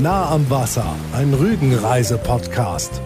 [0.00, 3.02] Nah am Wasser, ein Rügenreise-Podcast.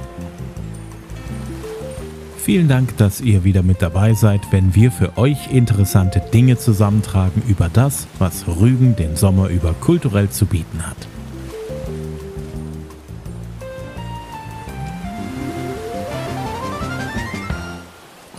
[2.39, 7.43] Vielen Dank, dass ihr wieder mit dabei seid, wenn wir für euch interessante Dinge zusammentragen
[7.49, 11.09] über das, was Rügen den Sommer über kulturell zu bieten hat.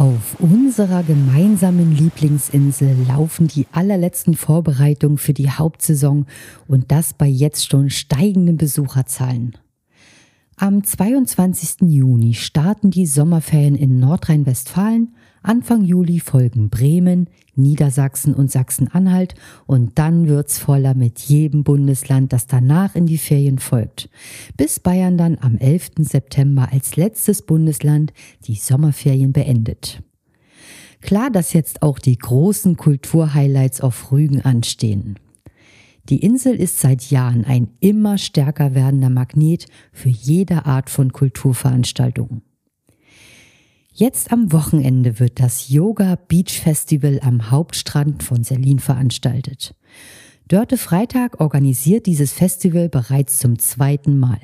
[0.08, 6.28] Auf unserer gemeinsamen Lieblingsinsel laufen die allerletzten Vorbereitungen für die Hauptsaison
[6.66, 9.58] und das bei jetzt schon steigenden Besucherzahlen.
[10.55, 11.90] Am 22.
[11.90, 20.28] Juni starten die Sommerferien in Nordrhein-Westfalen, Anfang Juli folgen Bremen, Niedersachsen und Sachsen-Anhalt und dann
[20.28, 24.09] wird's voller mit jedem Bundesland, das danach in die Ferien folgt.
[24.55, 25.92] Bis Bayern dann am 11.
[26.00, 28.12] September als letztes Bundesland
[28.48, 30.02] die Sommerferien beendet.
[31.02, 35.20] Klar, dass jetzt auch die großen Kulturhighlights auf Rügen anstehen.
[36.10, 42.44] Die Insel ist seit Jahren ein immer stärker werdender Magnet für jede Art von Kulturveranstaltungen.
[43.92, 49.76] Jetzt am Wochenende wird das Yoga Beach Festival am Hauptstrand von Selin veranstaltet.
[50.48, 54.39] Dörte Freitag organisiert dieses Festival bereits zum zweiten Mal.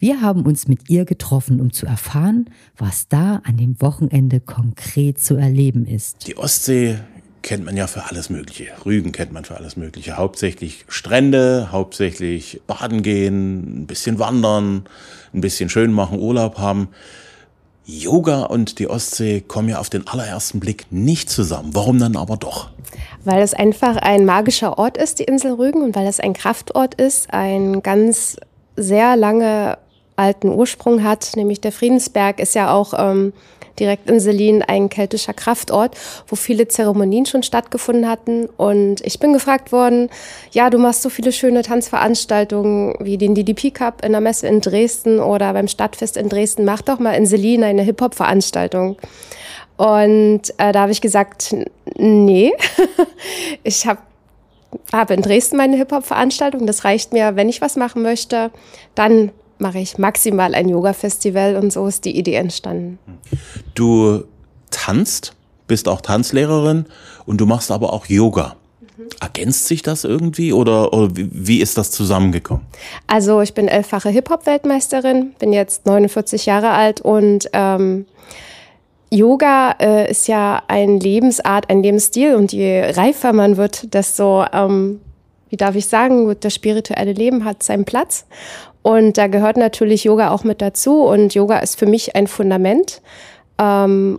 [0.00, 5.20] Wir haben uns mit ihr getroffen, um zu erfahren, was da an dem Wochenende konkret
[5.20, 6.28] zu erleben ist.
[6.28, 7.00] Die Ostsee
[7.42, 8.66] kennt man ja für alles Mögliche.
[8.86, 10.16] Rügen kennt man für alles Mögliche.
[10.16, 14.84] Hauptsächlich Strände, hauptsächlich baden gehen, ein bisschen wandern,
[15.34, 16.88] ein bisschen schön machen, Urlaub haben.
[17.84, 21.70] Yoga und die Ostsee kommen ja auf den allerersten Blick nicht zusammen.
[21.72, 22.70] Warum dann aber doch?
[23.24, 26.94] Weil es einfach ein magischer Ort ist, die Insel Rügen, und weil es ein Kraftort
[26.94, 28.36] ist, ein ganz
[28.76, 29.78] sehr lange
[30.18, 33.32] alten Ursprung hat, nämlich der Friedensberg ist ja auch ähm,
[33.78, 38.46] direkt in Selin ein keltischer Kraftort, wo viele Zeremonien schon stattgefunden hatten.
[38.56, 40.10] Und ich bin gefragt worden,
[40.52, 44.60] ja, du machst so viele schöne Tanzveranstaltungen wie den DDP Cup in der Messe in
[44.60, 46.64] Dresden oder beim Stadtfest in Dresden.
[46.64, 48.96] Mach doch mal in Selin eine Hip-Hop-Veranstaltung.
[49.76, 51.54] Und äh, da habe ich gesagt,
[51.96, 52.52] nee,
[53.62, 54.00] ich habe
[54.92, 56.66] habe in Dresden meine Hip-Hop-Veranstaltung.
[56.66, 58.50] Das reicht mir, wenn ich was machen möchte,
[58.94, 62.98] dann mache ich maximal ein Yoga-Festival und so ist die Idee entstanden.
[63.74, 64.24] Du
[64.70, 65.34] tanzt,
[65.66, 66.86] bist auch Tanzlehrerin
[67.26, 68.56] und du machst aber auch Yoga.
[68.80, 69.08] Mhm.
[69.20, 72.64] Ergänzt sich das irgendwie oder, oder wie ist das zusammengekommen?
[73.06, 78.06] Also ich bin elffache Hip-Hop-Weltmeisterin, bin jetzt 49 Jahre alt und ähm,
[79.10, 85.00] Yoga äh, ist ja eine Lebensart, ein Lebensstil und je reifer man wird, desto, ähm,
[85.48, 88.26] wie darf ich sagen, das spirituelle Leben hat seinen Platz.
[88.88, 91.02] Und da gehört natürlich Yoga auch mit dazu.
[91.02, 93.02] Und Yoga ist für mich ein Fundament.
[93.58, 94.18] Ähm,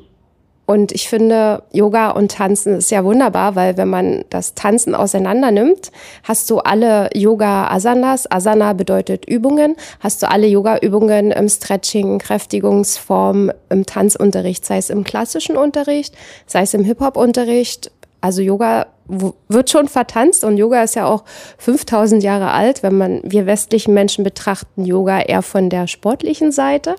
[0.67, 5.49] und ich finde, Yoga und Tanzen ist ja wunderbar, weil wenn man das Tanzen auseinander
[5.49, 5.91] nimmt,
[6.23, 8.31] hast du alle Yoga-Asanas.
[8.31, 9.75] Asana bedeutet Übungen.
[10.01, 16.13] Hast du alle Yoga-Übungen im Stretching, Kräftigungsform, im Tanzunterricht, sei es im klassischen Unterricht,
[16.45, 17.89] sei es im Hip-Hop-Unterricht.
[18.21, 21.23] Also Yoga wird schon vertanzt und Yoga ist ja auch
[21.57, 26.95] 5000 Jahre alt, wenn man wir westlichen Menschen betrachten Yoga eher von der sportlichen Seite.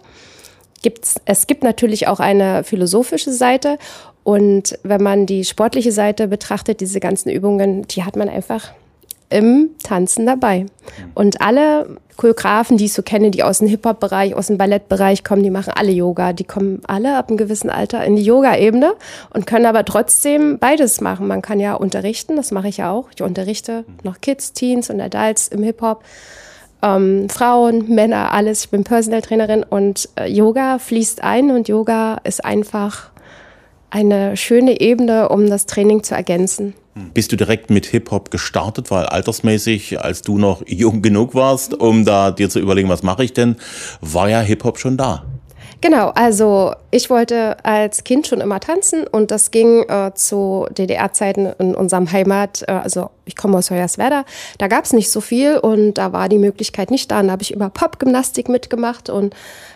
[0.82, 3.78] Gibt's, es gibt natürlich auch eine philosophische Seite
[4.24, 8.72] und wenn man die sportliche Seite betrachtet, diese ganzen Übungen, die hat man einfach
[9.30, 10.66] im Tanzen dabei.
[11.14, 15.42] Und alle Choreografen, die ich so kenne, die aus dem Hip-Hop-Bereich, aus dem Ballettbereich kommen,
[15.42, 16.34] die machen alle Yoga.
[16.34, 18.92] Die kommen alle ab einem gewissen Alter in die Yoga-Ebene
[19.32, 21.26] und können aber trotzdem beides machen.
[21.26, 23.08] Man kann ja unterrichten, das mache ich ja auch.
[23.14, 26.04] Ich unterrichte noch Kids, Teens und Adults im Hip-Hop.
[26.82, 28.64] Ähm, Frauen, Männer, alles.
[28.64, 33.10] Ich bin Personal Trainerin und äh, Yoga fließt ein und Yoga ist einfach
[33.90, 36.74] eine schöne Ebene, um das Training zu ergänzen.
[37.14, 42.04] Bist du direkt mit Hip-Hop gestartet, weil altersmäßig, als du noch jung genug warst, um
[42.04, 43.56] da dir zu überlegen, was mache ich denn,
[44.00, 45.24] war ja Hip-Hop schon da?
[45.82, 51.54] Genau, also ich wollte als Kind schon immer tanzen und das ging äh, zu DDR-Zeiten
[51.58, 54.26] in unserem Heimat, äh, also ich komme aus Hoyerswerda,
[54.58, 57.20] da gab es nicht so viel und da war die Möglichkeit nicht da.
[57.20, 59.34] Und da habe ich immer Popgymnastik mitgemacht und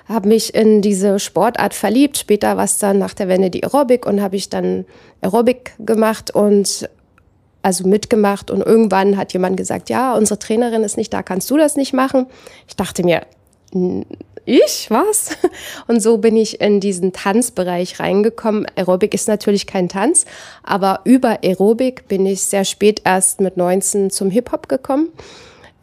[0.08, 2.18] habe mich in diese Sportart verliebt.
[2.18, 4.84] Später war es dann nach der Wende die Aerobic und habe ich dann
[5.20, 6.88] Aerobic gemacht und
[7.62, 11.56] also mitgemacht und irgendwann hat jemand gesagt, ja, unsere Trainerin ist nicht da, kannst du
[11.56, 12.26] das nicht machen?
[12.68, 13.22] Ich dachte mir,
[14.44, 15.30] ich, was?
[15.86, 18.66] Und so bin ich in diesen Tanzbereich reingekommen.
[18.76, 20.26] Aerobic ist natürlich kein Tanz,
[20.62, 25.08] aber über Aerobic bin ich sehr spät erst mit 19 zum Hip-Hop gekommen.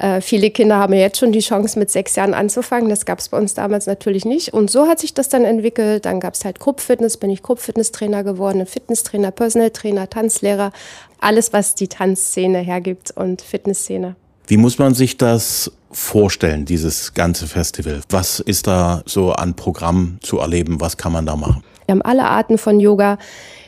[0.01, 2.89] Äh, viele Kinder haben jetzt schon die Chance, mit sechs Jahren anzufangen.
[2.89, 4.51] Das gab es bei uns damals natürlich nicht.
[4.51, 6.05] Und so hat sich das dann entwickelt.
[6.05, 10.71] Dann gab es halt Gruppfitness, bin ich Gruppfitnesstrainer geworden, Fitnesstrainer, Personal Trainer, Tanzlehrer.
[11.19, 14.15] Alles, was die Tanzszene hergibt und Fitnessszene.
[14.47, 18.01] Wie muss man sich das vorstellen, dieses ganze Festival?
[18.09, 20.81] Was ist da so an Programm zu erleben?
[20.81, 21.63] Was kann man da machen?
[21.85, 23.19] Wir haben alle Arten von Yoga.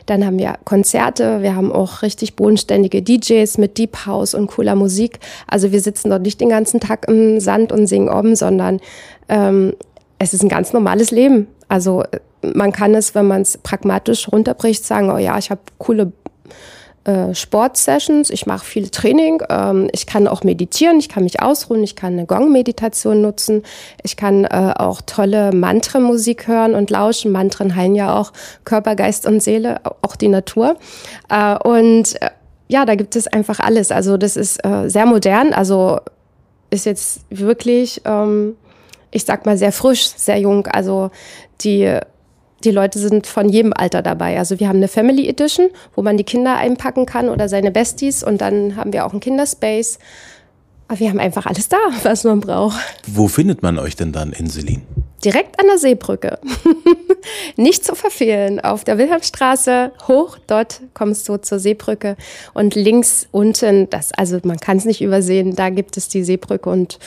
[0.05, 4.75] Dann haben wir Konzerte, wir haben auch richtig bodenständige DJs mit Deep House und cooler
[4.75, 5.19] Musik.
[5.47, 8.79] Also wir sitzen dort nicht den ganzen Tag im Sand und singen um, sondern
[9.29, 9.73] ähm,
[10.19, 11.47] es ist ein ganz normales Leben.
[11.67, 12.03] Also
[12.41, 16.11] man kann es, wenn man es pragmatisch runterbricht, sagen, oh ja, ich habe coole
[17.05, 21.83] äh, Sportsessions, ich mache viel Training, ähm, ich kann auch meditieren, ich kann mich ausruhen,
[21.83, 23.63] ich kann eine Gong-Meditation nutzen,
[24.03, 27.31] ich kann äh, auch tolle Mantra-Musik hören und lauschen.
[27.31, 28.31] Mantren heilen ja auch
[28.63, 30.77] Körper, Geist und Seele, auch die Natur.
[31.29, 32.29] Äh, und äh,
[32.67, 33.91] ja, da gibt es einfach alles.
[33.91, 35.99] Also das ist äh, sehr modern, also
[36.69, 38.55] ist jetzt wirklich, ähm,
[39.11, 40.67] ich sag mal, sehr frisch, sehr jung.
[40.67, 41.11] Also
[41.61, 41.99] die
[42.63, 44.37] die Leute sind von jedem Alter dabei.
[44.37, 48.23] Also wir haben eine Family Edition, wo man die Kinder einpacken kann oder seine Besties
[48.23, 49.99] und dann haben wir auch einen Kinderspace.
[50.87, 52.79] Aber wir haben einfach alles da, was man braucht.
[53.07, 54.81] Wo findet man euch denn dann in Selin?
[55.23, 56.37] Direkt an der Seebrücke.
[57.55, 58.59] Nicht zu verfehlen.
[58.59, 62.17] Auf der Wilhelmstraße hoch, dort kommst du zur Seebrücke
[62.53, 66.69] und links unten, das, also man kann es nicht übersehen, da gibt es die Seebrücke
[66.69, 66.99] und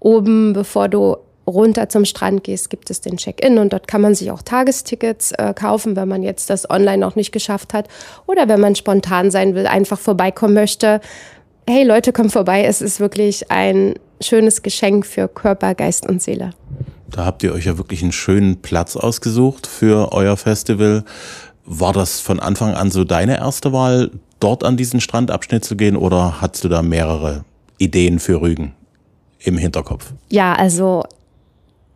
[0.00, 1.16] oben, bevor du
[1.46, 5.32] runter zum Strand gehst, gibt es den Check-in und dort kann man sich auch Tagestickets
[5.32, 7.88] äh, kaufen, wenn man jetzt das online noch nicht geschafft hat
[8.26, 11.00] oder wenn man spontan sein will, einfach vorbeikommen möchte.
[11.68, 16.50] Hey Leute, kommt vorbei, es ist wirklich ein schönes Geschenk für Körper, Geist und Seele.
[17.10, 21.04] Da habt ihr euch ja wirklich einen schönen Platz ausgesucht für euer Festival.
[21.64, 24.10] War das von Anfang an so deine erste Wahl,
[24.40, 27.44] dort an diesen Strandabschnitt zu gehen oder hattest du da mehrere
[27.78, 28.74] Ideen für Rügen
[29.38, 30.12] im Hinterkopf?
[30.28, 31.04] Ja, also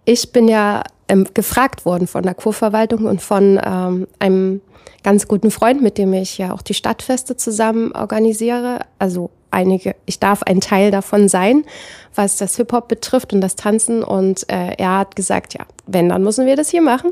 [0.08, 4.62] ich bin ja ähm, gefragt worden von der Kurverwaltung und von ähm, einem
[5.02, 8.80] ganz guten Freund, mit dem ich ja auch die Stadtfeste zusammen organisiere.
[8.98, 11.64] Also einige, ich darf ein Teil davon sein,
[12.14, 14.02] was das Hip-Hop betrifft und das Tanzen.
[14.02, 17.10] Und äh, er hat gesagt, ja, wenn, dann müssen wir das hier machen.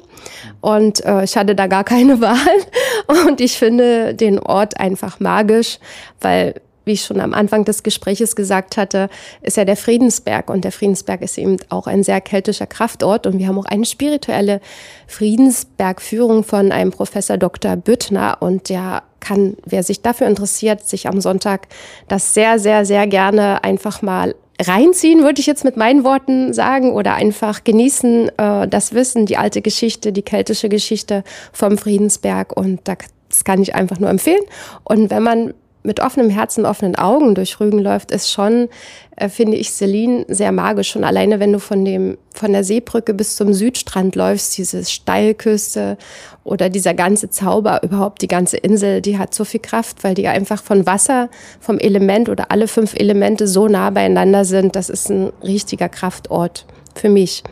[0.63, 3.27] Und äh, ich hatte da gar keine Wahl.
[3.27, 5.81] Und ich finde den Ort einfach magisch,
[6.23, 6.55] weil
[6.87, 9.11] wie ich schon am Anfang des Gespräches gesagt hatte,
[9.43, 10.49] ist ja der Friedensberg.
[10.49, 13.27] Und der Friedensberg ist eben auch ein sehr keltischer Kraftort.
[13.27, 14.61] Und wir haben auch eine spirituelle
[15.09, 17.77] Friedensbergführung von einem Professor Dr.
[17.77, 18.39] Büttner.
[18.41, 21.67] Und der kann, wer sich dafür interessiert, sich am Sonntag
[22.07, 26.93] das sehr, sehr, sehr gerne einfach mal reinziehen, würde ich jetzt mit meinen Worten sagen,
[26.93, 32.57] oder einfach genießen äh, das Wissen, die alte Geschichte, die keltische Geschichte vom Friedensberg.
[32.57, 34.43] Und das kann ich einfach nur empfehlen.
[34.85, 35.53] Und wenn man
[35.87, 38.69] mit offenem Herzen, offenen Augen durch Rügen läuft, ist schon,
[39.17, 40.91] äh, finde ich, Celine sehr magisch.
[40.91, 45.97] Schon alleine, wenn du von dem, von der Seebrücke bis zum Südstrand läufst, diese Steilküste
[46.45, 50.27] oder dieser ganze Zauber, überhaupt die ganze Insel, die hat so viel Kraft, weil die
[50.29, 51.31] einfach von Wasser,
[51.61, 54.77] vom Element oder alle fünf Elemente so nah beieinander sind.
[54.77, 57.43] Das ist ein richtiger Kraftort für mich.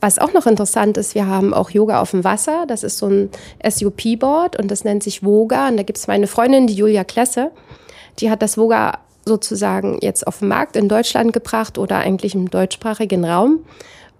[0.00, 2.66] Was auch noch interessant ist, wir haben auch Yoga auf dem Wasser.
[2.68, 3.30] Das ist so ein
[3.68, 5.68] SUP-Board und das nennt sich Voga.
[5.68, 7.50] Und da gibt es meine Freundin, die Julia Klesse.
[8.20, 12.50] Die hat das Voga sozusagen jetzt auf den Markt in Deutschland gebracht oder eigentlich im
[12.50, 13.64] deutschsprachigen Raum.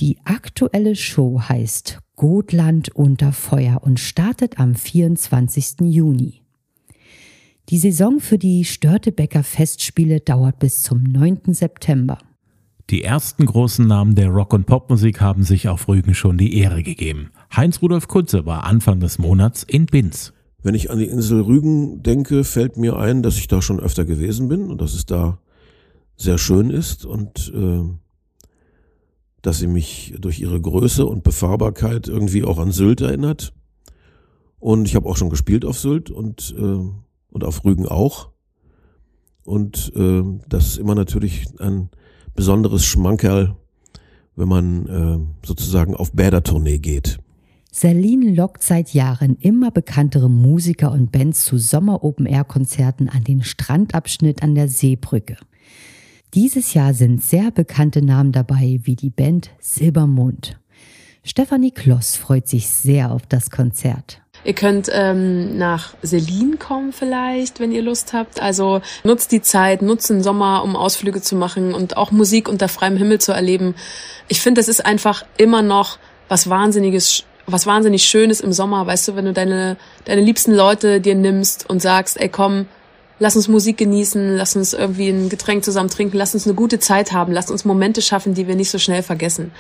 [0.01, 5.81] Die aktuelle Show heißt Gotland unter Feuer und startet am 24.
[5.81, 6.43] Juni.
[7.71, 11.55] Die Saison für die Störtebecker Festspiele dauert bis zum 9.
[11.55, 12.19] September.
[12.91, 16.83] Die ersten großen Namen der Rock- und Popmusik haben sich auf Rügen schon die Ehre
[16.83, 17.31] gegeben.
[17.57, 20.35] Heinz-Rudolf Kunze war Anfang des Monats in Binz.
[20.63, 24.05] Wenn ich an die Insel Rügen denke, fällt mir ein, dass ich da schon öfter
[24.05, 25.39] gewesen bin und dass es da
[26.17, 27.83] sehr schön ist und äh,
[29.45, 33.53] dass sie mich durch ihre Größe und Befahrbarkeit irgendwie auch an Sylt erinnert.
[34.59, 38.31] Und ich habe auch schon gespielt auf Sylt und, äh, und auf Rügen auch.
[39.45, 41.91] Und äh, das ist immer natürlich ein
[42.35, 43.55] besonderes Schmankerl,
[44.35, 47.19] wenn man äh, sozusagen auf Bädertournee geht.
[47.71, 54.55] Serlin lockt seit Jahren immer bekanntere Musiker und Bands zu Sommer-Open-Air-Konzerten an den Strandabschnitt an
[54.55, 55.37] der Seebrücke.
[56.35, 60.59] Dieses Jahr sind sehr bekannte Namen dabei, wie die Band Silbermond.
[61.23, 64.21] Stefanie Kloss freut sich sehr auf das Konzert.
[64.43, 68.43] Ihr könnt ähm, nach Selin kommen vielleicht, wenn ihr Lust habt.
[68.43, 72.67] Also nutzt die Zeit, nutzt den Sommer, um Ausflüge zu machen und auch Musik unter
[72.67, 73.77] freiem Himmel zu erleben.
[74.27, 75.99] Ich finde, das ist einfach immer noch
[76.29, 78.89] was Wahnsinniges, was wahnsinnig Schönes im Sommer.
[78.89, 82.67] Weißt du, wenn du deine, deine liebsten Leute dir nimmst und sagst, ey komm,
[83.25, 86.79] lass uns Musik genießen, lass uns irgendwie ein Getränk zusammen trinken, lass uns eine gute
[86.79, 89.51] Zeit haben, lass uns Momente schaffen, die wir nicht so schnell vergessen.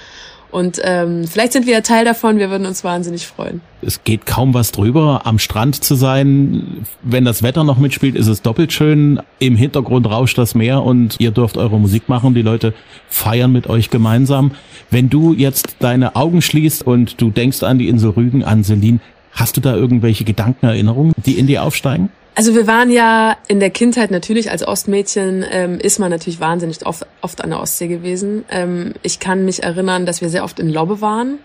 [0.51, 3.63] Und ähm, vielleicht sind wir ja Teil davon, wir würden uns wahnsinnig freuen.
[3.81, 6.87] Es geht kaum was drüber, am Strand zu sein.
[7.03, 9.19] Wenn das Wetter noch mitspielt, ist es doppelt schön.
[9.39, 12.35] Im Hintergrund rauscht das Meer und ihr dürft eure Musik machen.
[12.35, 12.75] Die Leute
[13.09, 14.53] feiern mit euch gemeinsam.
[14.91, 19.01] Wenn du jetzt deine Augen schließt und du denkst an die Insel Rügen, an Selin,
[19.33, 22.11] hast du da irgendwelche Gedankenerinnerungen, die in dir aufsteigen?
[22.37, 26.85] Also wir waren ja in der Kindheit natürlich als Ostmädchen ähm, ist man natürlich wahnsinnig
[26.85, 28.45] oft, oft an der Ostsee gewesen.
[28.51, 31.39] Ähm, ich kann mich erinnern, dass wir sehr oft in Lobbe waren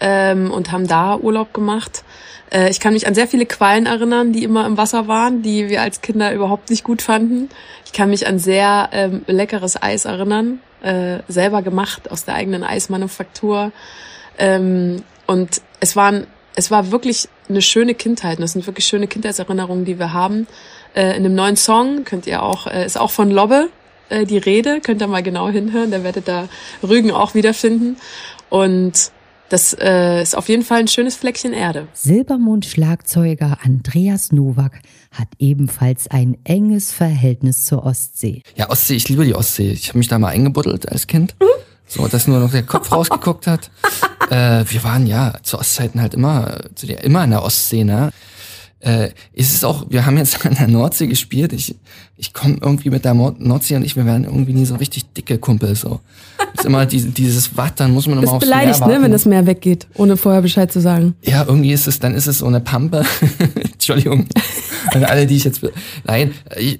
[0.00, 2.04] ähm, und haben da Urlaub gemacht.
[2.52, 5.68] Äh, ich kann mich an sehr viele Quallen erinnern, die immer im Wasser waren, die
[5.68, 7.48] wir als Kinder überhaupt nicht gut fanden.
[7.84, 12.62] Ich kann mich an sehr ähm, leckeres Eis erinnern, äh, selber gemacht aus der eigenen
[12.62, 13.72] Eismanufaktur.
[14.38, 18.38] Ähm, und es waren es war wirklich eine schöne Kindheit.
[18.38, 20.48] Und das sind wirklich schöne Kindheitserinnerungen, die wir haben.
[20.94, 23.68] Äh, in dem neuen Song könnt ihr auch, äh, ist auch von Lobbe
[24.08, 25.90] äh, die Rede, könnt ihr mal genau hinhören.
[25.90, 26.48] Da werdet ihr
[26.82, 27.96] Rügen auch wiederfinden.
[28.48, 29.12] Und
[29.48, 31.86] das äh, ist auf jeden Fall ein schönes Fleckchen Erde.
[31.92, 34.80] Silbermond-Schlagzeuger Andreas Nowak
[35.12, 38.42] hat ebenfalls ein enges Verhältnis zur Ostsee.
[38.56, 39.70] Ja, Ostsee, ich liebe die Ostsee.
[39.70, 41.36] Ich habe mich da mal eingebuddelt als Kind.
[41.40, 41.46] Mhm.
[41.86, 43.70] So, dass nur noch der Kopf rausgeguckt hat.
[44.30, 48.10] Äh, wir waren ja zu Ostzeiten halt immer, zu der, immer in der Ostsee, ne?
[48.80, 51.52] Äh, ist es auch, wir haben jetzt an der Nordsee gespielt.
[51.52, 51.76] Ich,
[52.16, 55.38] ich komme irgendwie mit der Nordsee und ich, wir werden irgendwie nie so richtig dicke
[55.38, 55.74] Kumpel.
[55.74, 56.00] So.
[56.54, 59.24] Ist immer die, dieses Watt, dann muss man immer aufs beleidigt, Meer ne, wenn das
[59.24, 61.14] Meer weggeht, ohne vorher Bescheid zu sagen.
[61.22, 63.04] Ja, irgendwie ist es, dann ist es so eine Pampe.
[63.54, 64.26] Entschuldigung.
[64.92, 65.62] An alle, die ich jetzt.
[66.04, 66.34] Nein,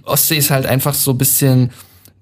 [0.04, 1.70] Ostsee ist halt einfach so bisschen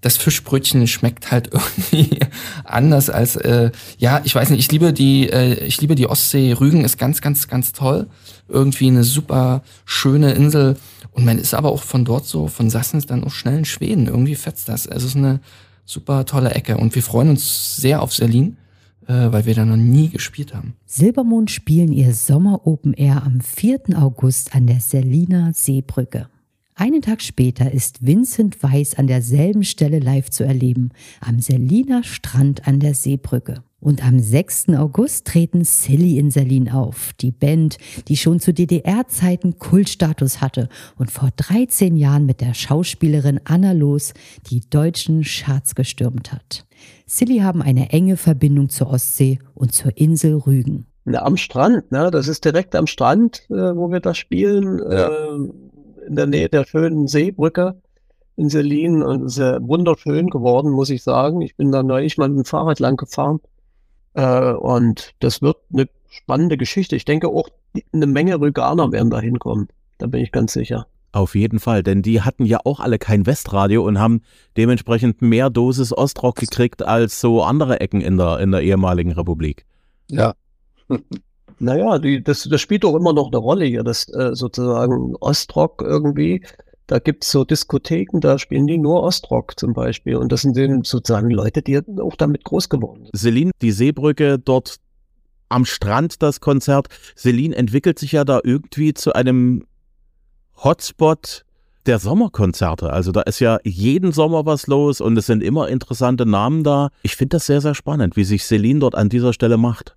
[0.04, 2.18] das Fischbrötchen schmeckt halt irgendwie
[2.64, 6.52] anders als äh, ja, ich weiß nicht, ich liebe die äh, ich liebe die Ostsee,
[6.52, 8.06] Rügen ist ganz ganz ganz toll,
[8.48, 10.76] irgendwie eine super schöne Insel
[11.12, 14.06] und man ist aber auch von dort so von Sassens dann auch schnell in Schweden,
[14.06, 14.86] irgendwie fetzt das.
[14.86, 15.40] Also es ist eine
[15.86, 18.58] super tolle Ecke und wir freuen uns sehr auf Selin.
[19.06, 20.76] Äh, weil wir da noch nie gespielt haben.
[20.86, 23.80] Silbermond spielen ihr Sommer Open Air am 4.
[23.96, 26.28] August an der Selina Seebrücke.
[26.76, 30.90] Einen Tag später ist Vincent Weiss an derselben Stelle live zu erleben,
[31.20, 33.62] am Seliner Strand an der Seebrücke.
[33.78, 34.70] Und am 6.
[34.70, 37.76] August treten Silly in Selin auf, die Band,
[38.08, 44.12] die schon zu DDR-Zeiten Kultstatus hatte und vor 13 Jahren mit der Schauspielerin Anna Los
[44.50, 46.66] die deutschen Charts gestürmt hat.
[47.06, 50.86] Silly haben eine enge Verbindung zur Ostsee und zur Insel Rügen.
[51.04, 52.10] Na, am Strand, ne?
[52.10, 54.78] das ist direkt am Strand, äh, wo wir da spielen.
[54.78, 55.08] Ja.
[55.08, 55.48] Äh,
[56.06, 57.80] in der Nähe der schönen Seebrücke
[58.36, 61.40] in Selin und es ist ja wunderschön geworden, muss ich sagen.
[61.40, 63.40] Ich bin da neulich mal mit dem Fahrrad lang gefahren
[64.14, 66.96] äh, und das wird eine spannende Geschichte.
[66.96, 67.48] Ich denke auch,
[67.92, 69.68] eine Menge Rüganer werden da hinkommen.
[69.98, 70.86] Da bin ich ganz sicher.
[71.12, 74.22] Auf jeden Fall, denn die hatten ja auch alle kein Westradio und haben
[74.56, 79.64] dementsprechend mehr Dosis Ostrock gekriegt als so andere Ecken in der, in der ehemaligen Republik.
[80.10, 80.34] Ja.
[81.58, 85.82] Naja, die, das, das spielt doch immer noch eine Rolle hier, das äh, sozusagen Ostrock
[85.82, 86.44] irgendwie.
[86.86, 90.16] Da gibt es so Diskotheken, da spielen die nur Ostrock zum Beispiel.
[90.16, 93.16] Und das sind sozusagen Leute, die auch damit groß geworden sind.
[93.16, 94.76] Selin, die Seebrücke dort
[95.48, 96.88] am Strand, das Konzert.
[97.14, 99.64] Selin entwickelt sich ja da irgendwie zu einem
[100.62, 101.44] Hotspot
[101.86, 102.90] der Sommerkonzerte.
[102.92, 106.90] Also da ist ja jeden Sommer was los und es sind immer interessante Namen da.
[107.02, 109.96] Ich finde das sehr, sehr spannend, wie sich Selin dort an dieser Stelle macht.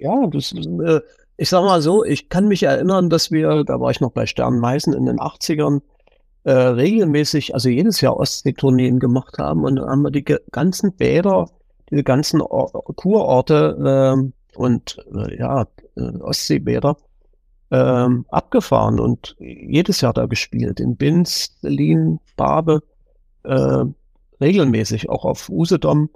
[0.00, 1.00] Ja, das, äh,
[1.36, 4.26] ich sag mal so, ich kann mich erinnern, dass wir, da war ich noch bei
[4.26, 5.80] Stern Meißen in den 80ern,
[6.44, 11.50] äh, regelmäßig, also jedes Jahr Ostsee-Tourneen gemacht haben und dann haben wir die ganzen Bäder,
[11.90, 15.66] diese ganzen Or Kurorte äh, und äh, ja,
[15.96, 16.96] äh, Ostseebäder
[17.70, 20.80] ähm, abgefahren und jedes Jahr da gespielt.
[20.80, 22.82] In Binz, Berlin, Barbe,
[23.44, 23.84] äh,
[24.40, 26.10] regelmäßig, auch auf Usedom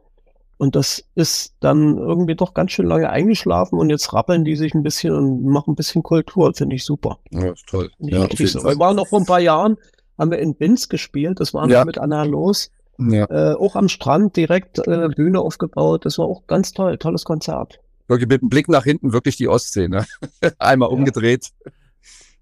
[0.57, 4.75] Und das ist dann irgendwie doch ganz schön lange eingeschlafen und jetzt rappeln die sich
[4.75, 7.19] ein bisschen und machen ein bisschen Kultur, finde ich super.
[7.31, 7.91] Ja, ist toll.
[7.99, 8.65] Ja, so.
[8.65, 9.77] Wir waren noch vor ein paar Jahren,
[10.17, 11.85] haben wir in Binz gespielt, das war ja.
[11.85, 12.71] mit Anna Los.
[12.99, 13.25] Ja.
[13.25, 16.05] Äh, auch am Strand direkt äh, Bühne aufgebaut.
[16.05, 17.81] Das war auch ganz toll, tolles Konzert.
[18.07, 20.07] Wirklich mit dem Blick nach hinten wirklich die Ostsee, ne?
[20.59, 20.95] Einmal ja.
[20.95, 21.49] umgedreht.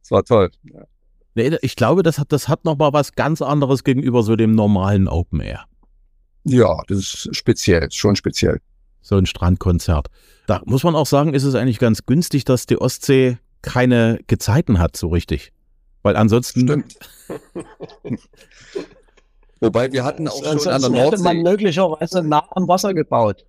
[0.03, 0.51] Das war toll.
[0.65, 0.83] Ja.
[1.35, 5.09] Nee, ich glaube, das hat, das hat nochmal was ganz anderes gegenüber so dem normalen
[5.09, 5.65] Open Air.
[6.45, 8.61] Ja, das ist speziell, schon speziell.
[9.01, 10.09] So ein Strandkonzert.
[10.47, 14.79] Da muss man auch sagen, ist es eigentlich ganz günstig, dass die Ostsee keine Gezeiten
[14.79, 15.53] hat, so richtig.
[16.03, 16.61] Weil ansonsten.
[16.61, 16.99] Stimmt.
[19.61, 21.17] Wobei wir hatten auch schon an der Nordsee.
[21.17, 23.45] Hätte man möglicherweise nah am Wasser gebaut.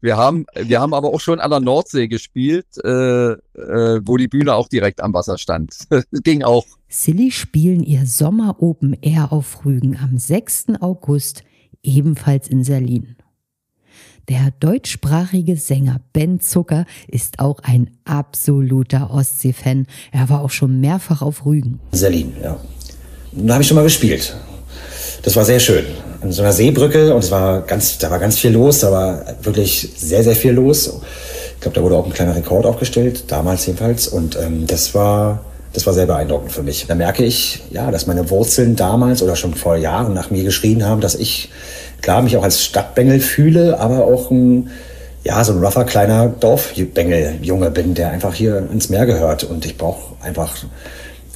[0.00, 4.28] Wir haben, wir haben aber auch schon an der Nordsee gespielt, äh, äh, wo die
[4.28, 5.74] Bühne auch direkt am Wasser stand.
[6.24, 6.64] ging auch.
[6.88, 10.66] Silly spielen ihr Sommer Open Air auf Rügen am 6.
[10.80, 11.42] August,
[11.82, 13.16] ebenfalls in Serlin.
[14.28, 19.86] Der deutschsprachige Sänger Ben Zucker ist auch ein absoluter Ostsee-Fan.
[20.10, 21.78] Er war auch schon mehrfach auf Rügen.
[21.92, 22.58] Serlin, ja.
[23.32, 24.34] Da habe ich schon mal gespielt.
[25.22, 25.84] Das war sehr schön.
[26.26, 29.22] An so einer Seebrücke und es war ganz, da war ganz viel los, da war
[29.42, 30.88] wirklich sehr, sehr viel los.
[31.54, 34.08] Ich glaube, da wurde auch ein kleiner Rekord aufgestellt, damals jedenfalls.
[34.08, 36.84] Und ähm, das war, das war sehr beeindruckend für mich.
[36.88, 40.84] Da merke ich, ja, dass meine Wurzeln damals oder schon vor Jahren nach mir geschrien
[40.84, 41.48] haben, dass ich,
[42.02, 44.70] klar, mich auch als Stadtbengel fühle, aber auch ein,
[45.22, 49.44] ja, so ein rougher kleiner Dorfbengel, Junge bin, der einfach hier ins Meer gehört.
[49.44, 50.56] Und ich brauche einfach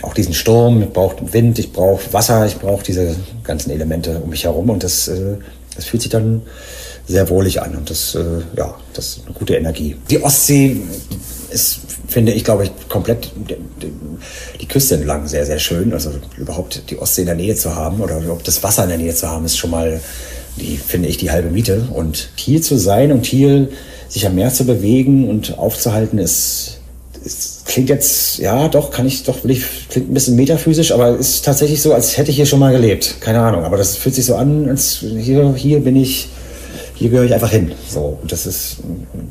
[0.02, 3.14] auch diesen Sturm, ich brauche Wind, ich brauche Wasser, ich brauche diese
[3.44, 5.36] ganzen Elemente um mich herum und das, äh,
[5.74, 6.42] das fühlt sich dann
[7.06, 9.96] sehr wohlig an und das, äh, ja, das ist eine gute Energie.
[10.08, 10.76] Die Ostsee
[11.50, 13.56] ist, finde ich, glaube ich, komplett die,
[14.70, 15.92] Küste entlang sehr, sehr schön.
[15.92, 18.98] Also überhaupt die Ostsee in der Nähe zu haben oder überhaupt das Wasser in der
[18.98, 20.00] Nähe zu haben, ist schon mal,
[20.56, 21.88] die, finde ich, die halbe Miete.
[21.92, 23.68] Und hier zu sein und hier
[24.08, 26.78] sich am Meer zu bewegen und aufzuhalten, ist,
[27.24, 31.16] es klingt jetzt, ja, doch, kann ich, doch, will ich, klingt ein bisschen metaphysisch, aber
[31.16, 33.20] ist tatsächlich so, als hätte ich hier schon mal gelebt.
[33.20, 36.28] Keine Ahnung, aber das fühlt sich so an, als hier, hier bin ich,
[36.96, 37.70] hier gehöre ich einfach hin.
[37.88, 38.78] So, und das ist,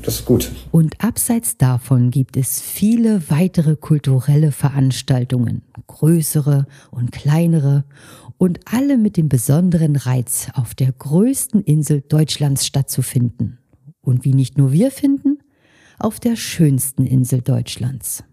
[0.04, 0.50] das ist gut.
[0.72, 7.84] Und abseits davon gibt es viele weitere kulturelle Veranstaltungen, größere und kleinere
[8.38, 13.60] und alle mit dem besonderen Reiz, auf der größten Insel Deutschlands stattzufinden.
[14.02, 15.40] Und wie nicht nur wir finden,
[16.00, 18.24] auf der schönsten Insel Deutschlands.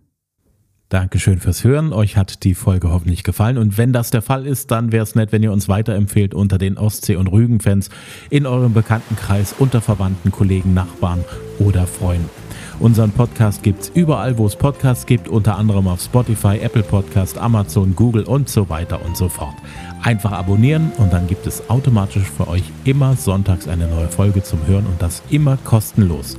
[0.88, 1.92] Dankeschön fürs Hören.
[1.92, 3.58] Euch hat die Folge hoffentlich gefallen.
[3.58, 6.58] Und wenn das der Fall ist, dann wäre es nett, wenn ihr uns weiterempfehlt unter
[6.58, 7.90] den Ostsee- und Rügen-Fans
[8.30, 11.24] in eurem Bekanntenkreis, unter Verwandten, Kollegen, Nachbarn
[11.58, 12.30] oder Freunden.
[12.78, 17.36] Unseren Podcast gibt es überall, wo es Podcasts gibt, unter anderem auf Spotify, Apple Podcast,
[17.36, 19.56] Amazon, Google und so weiter und so fort.
[20.02, 24.64] Einfach abonnieren und dann gibt es automatisch für euch immer sonntags eine neue Folge zum
[24.66, 26.36] Hören und das immer kostenlos.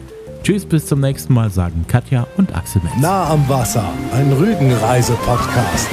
[0.47, 2.93] Tschüss, bis zum nächsten Mal, sagen Katja und Axel Metz.
[3.01, 3.83] Nah am Wasser,
[4.13, 5.89] ein Rügenreise-Podcast.